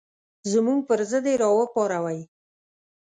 زموږ 0.51 0.79
پر 0.87 0.99
ضد 1.11 1.25
یې 1.31 1.39
راوپاروئ. 1.41 2.21